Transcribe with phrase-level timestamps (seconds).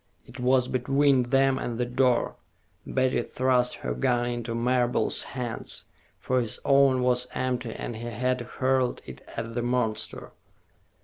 [0.25, 2.35] It was between them and the door.
[2.87, 5.85] Betty thrust her gun into Marable's hands,
[6.19, 10.31] for his own was empty and he had hurled it at the monster.